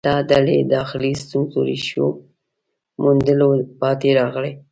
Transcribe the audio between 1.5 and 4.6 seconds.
ریښو موندلو پاتې راغلې